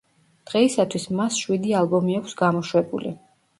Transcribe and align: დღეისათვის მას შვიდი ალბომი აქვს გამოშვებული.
დღეისათვის 0.51 1.05
მას 1.19 1.37
შვიდი 1.43 1.77
ალბომი 1.83 2.19
აქვს 2.23 2.37
გამოშვებული. 2.43 3.17